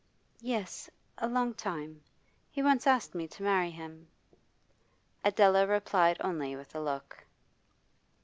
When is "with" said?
6.55-6.73